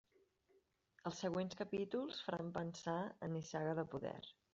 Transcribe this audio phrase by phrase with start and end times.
[1.09, 2.97] Els següents capítols faran pensar
[3.29, 4.17] en Nissaga de poder.